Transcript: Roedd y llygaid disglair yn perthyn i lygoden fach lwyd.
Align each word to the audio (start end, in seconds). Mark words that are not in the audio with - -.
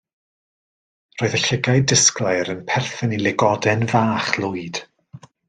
Roedd 1.21 1.35
y 1.39 1.41
llygaid 1.43 1.85
disglair 1.91 2.51
yn 2.55 2.65
perthyn 2.73 3.15
i 3.19 3.21
lygoden 3.25 3.87
fach 3.93 4.33
lwyd. 4.45 4.83